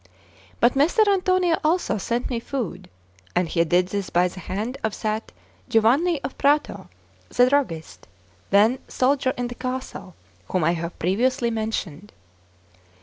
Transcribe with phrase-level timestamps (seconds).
[0.59, 2.89] But Messer Antonio also sent me food;
[3.35, 5.31] and he did this by the hand of that
[5.69, 6.89] Giovanni of Prato,
[7.29, 8.07] the druggist,
[8.49, 10.15] then soldier in the castle,
[10.49, 12.13] whom I have previously mentioned.